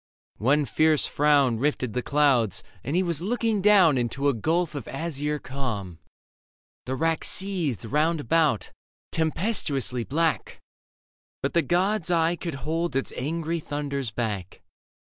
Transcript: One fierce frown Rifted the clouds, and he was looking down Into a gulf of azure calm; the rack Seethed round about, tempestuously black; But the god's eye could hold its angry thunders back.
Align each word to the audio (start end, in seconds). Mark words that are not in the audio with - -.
One 0.39 0.65
fierce 0.65 1.05
frown 1.05 1.59
Rifted 1.59 1.93
the 1.93 2.01
clouds, 2.01 2.63
and 2.83 2.95
he 2.95 3.03
was 3.03 3.21
looking 3.21 3.61
down 3.61 3.99
Into 3.99 4.29
a 4.29 4.33
gulf 4.33 4.73
of 4.73 4.87
azure 4.87 5.37
calm; 5.37 5.99
the 6.87 6.95
rack 6.95 7.23
Seethed 7.23 7.85
round 7.85 8.19
about, 8.19 8.71
tempestuously 9.11 10.03
black; 10.03 10.59
But 11.43 11.53
the 11.53 11.61
god's 11.61 12.09
eye 12.09 12.35
could 12.35 12.55
hold 12.65 12.95
its 12.95 13.13
angry 13.15 13.59
thunders 13.59 14.09
back. 14.09 14.63